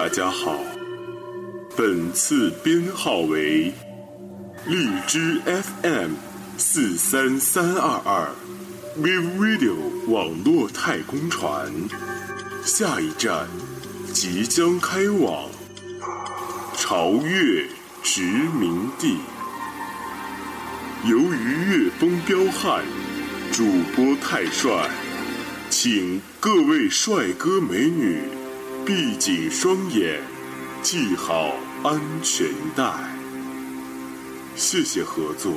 [0.00, 0.56] 大家好，
[1.76, 3.72] 本次编号为
[4.64, 6.12] 荔枝 FM
[6.56, 8.28] 四三三二二
[8.96, 9.74] v i v Radio
[10.06, 11.72] 网络太空船，
[12.62, 13.48] 下一站
[14.12, 15.50] 即将开往
[16.76, 17.66] 潮越
[18.04, 19.16] 殖民地。
[21.06, 22.84] 由于月风彪悍，
[23.50, 23.64] 主
[23.96, 24.88] 播太帅，
[25.68, 28.37] 请各位帅哥美女。
[28.88, 30.18] 闭紧双眼
[30.82, 32.90] 系好安全带。
[34.56, 35.52] 谢谢合作。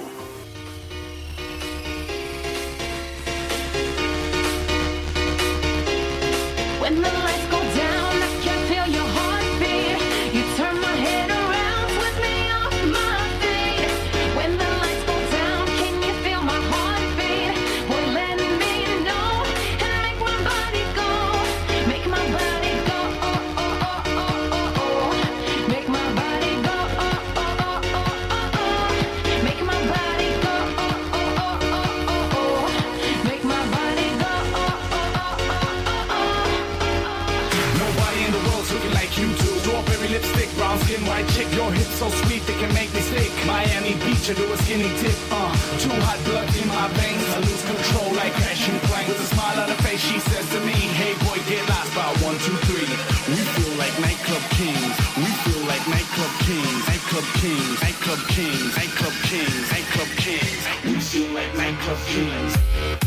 [40.11, 41.47] lipstick, brown skin, white chick.
[41.55, 43.31] Your hips so sweet they can make me sick.
[43.47, 45.15] Miami Beach, I do a skinny dip.
[45.31, 47.23] Uh, too hot blood in my veins.
[47.31, 49.07] I lose control like passion plank.
[49.07, 52.07] With a smile on her face, she says to me, Hey boy, get lost by
[52.27, 52.91] one, two, three.
[53.31, 54.93] We feel like nightclub kings.
[55.15, 56.81] We feel like nightclub kings.
[56.91, 57.79] Nightclub kings.
[57.79, 58.71] Nightclub kings.
[58.75, 59.63] Nightclub kings.
[59.71, 60.61] Nightclub kings.
[60.83, 63.00] We feel like nightclub kings.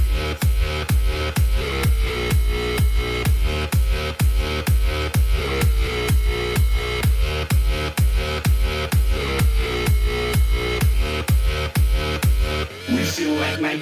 [13.64, 13.80] When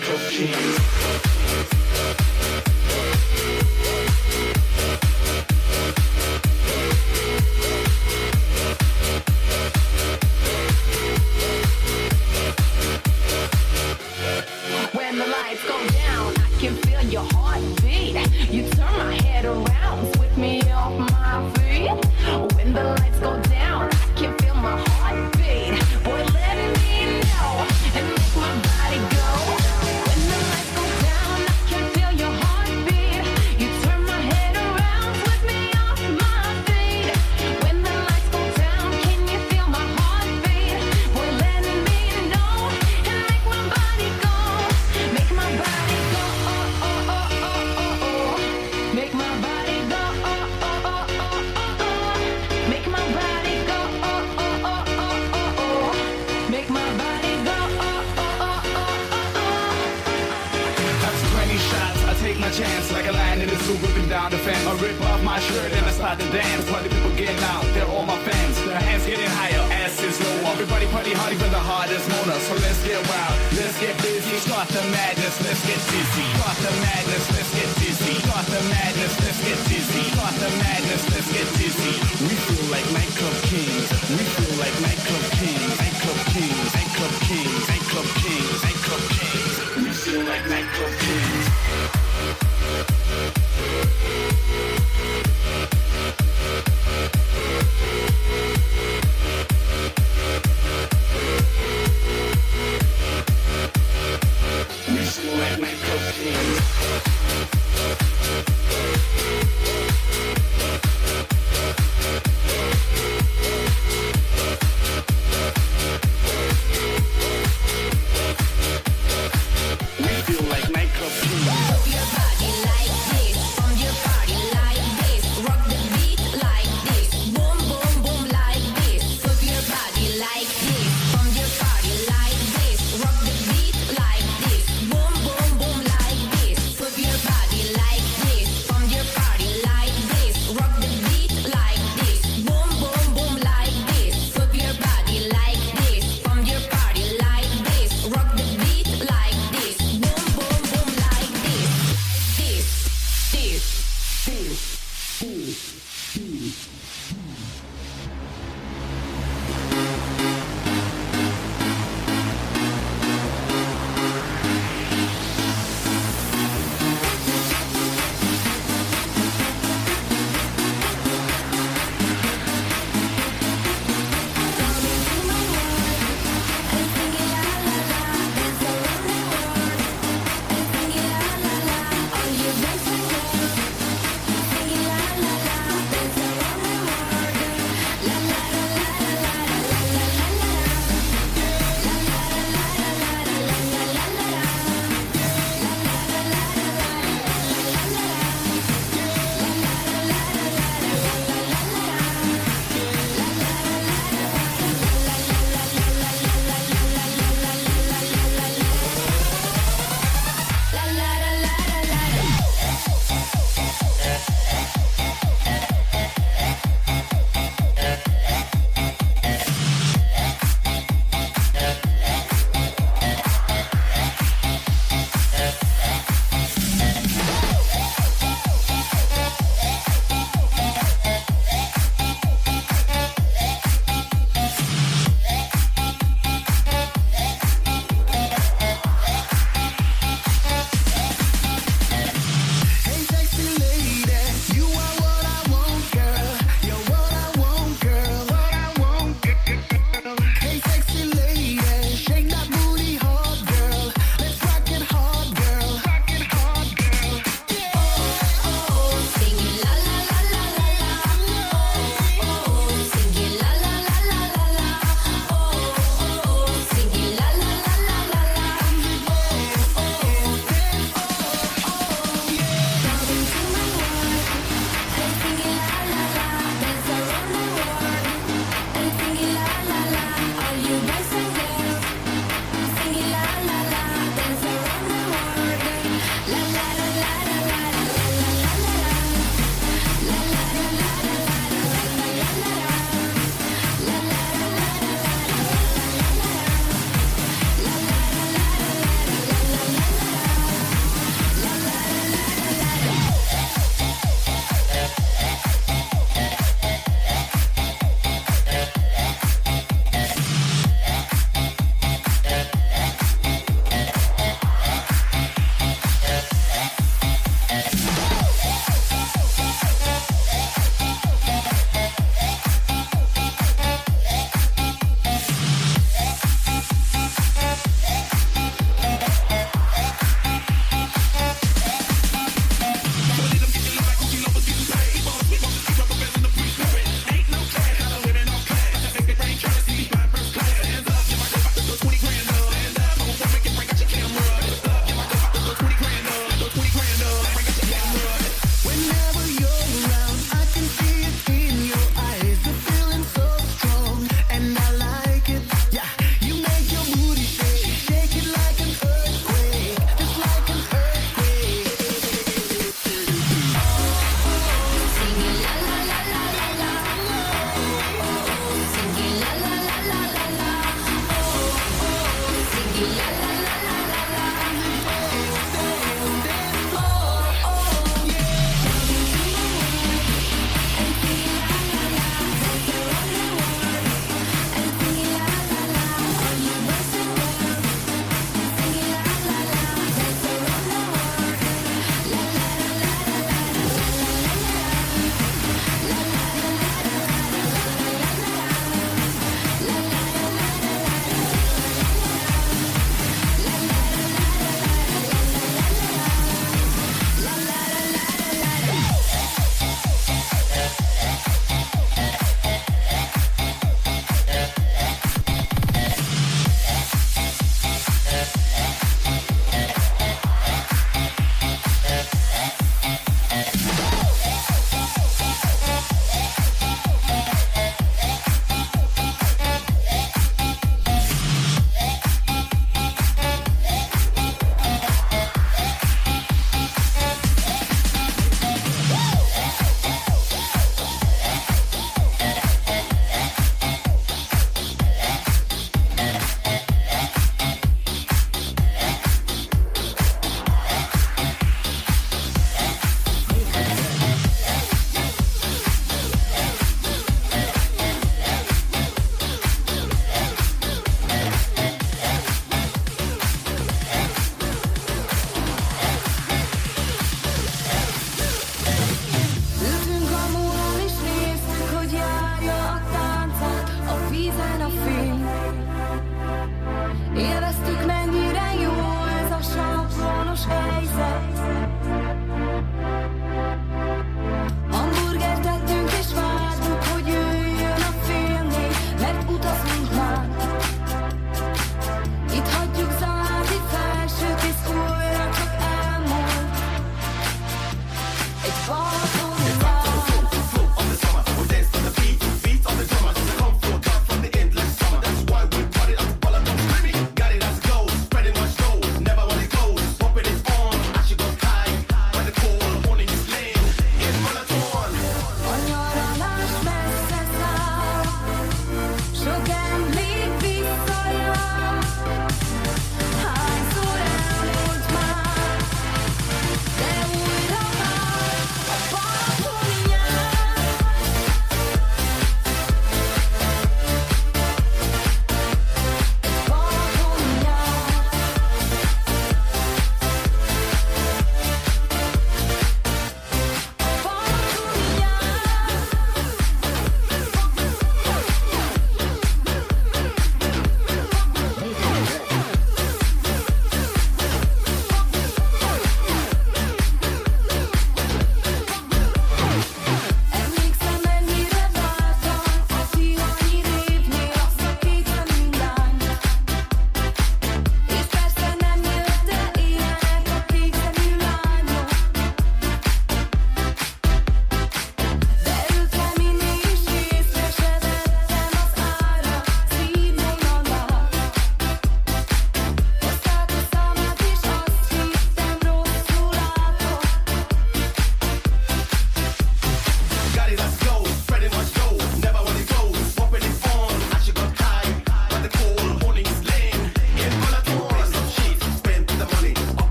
[15.19, 18.15] the lights go down, I can feel your heartbeat.
[18.53, 19.82] You turn my head around.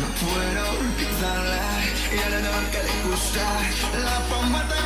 [0.00, 1.70] No puedo olvidarla.
[2.12, 3.46] Y a la noche le gusta,
[4.04, 4.79] la pongo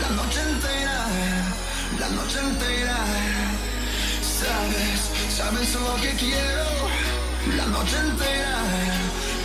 [0.00, 0.98] la noche entera,
[1.98, 2.96] la noche entera.
[4.40, 5.00] Sabes,
[5.36, 6.70] sabes lo que quiero
[7.56, 8.58] la noche entera,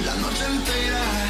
[0.06, 1.25] la noche entera.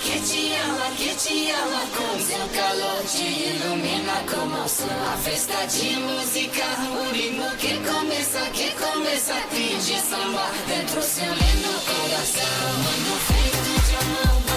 [0.00, 4.88] Que te ama, que te ama Com seu calor te ilumina como o sol.
[5.12, 11.72] A festa de música, o ritmo que começa, que começa Finge samba dentro seu lindo
[11.86, 12.70] coração.
[12.84, 14.49] Mundo feito de amor,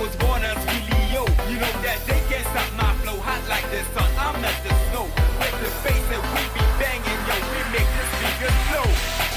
[0.00, 1.28] was born as Leo.
[1.48, 3.20] You know that they can't stop my flow.
[3.20, 5.04] Hot like the sun, I'm at the snow.
[5.04, 9.29] With the bass that we be banging, yo, we make the speakers blow.